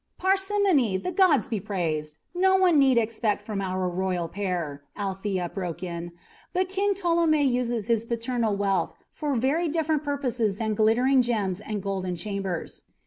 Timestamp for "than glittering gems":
10.57-11.59